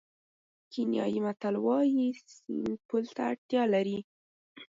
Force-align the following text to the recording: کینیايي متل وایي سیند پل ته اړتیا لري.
کینیايي 0.71 1.19
متل 1.25 1.55
وایي 1.65 2.05
سیند 2.35 2.77
پل 2.87 3.03
ته 3.15 3.21
اړتیا 3.31 3.63
لري. 3.73 3.97